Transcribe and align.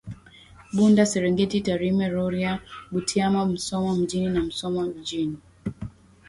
Bunda 0.73 1.03
Serengeti 1.11 1.57
Tarime 1.65 2.05
Rorya 2.13 2.59
Butiama 2.91 3.45
Musoma 3.45 3.95
mjini 3.95 4.29
na 4.29 4.41
Musoma 4.41 4.85
vijijini 4.87 5.37